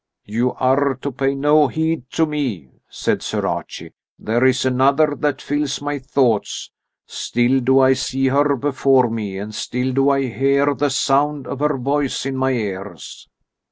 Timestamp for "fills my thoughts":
5.43-6.71